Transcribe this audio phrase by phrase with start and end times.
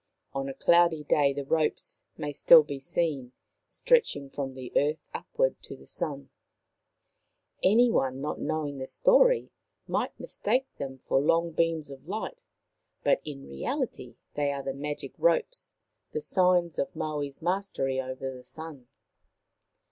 [0.33, 3.33] On a cloudy day the ropes may still be seen,
[3.69, 6.31] stretching from the earth upward to the Sun.
[7.61, 9.51] Any one not knowing the story
[9.87, 12.41] might mistake them for long beams of light,
[13.03, 15.75] but in reality they are the magic ropes,
[16.13, 18.87] the signs of Maui's mastery over the Sun.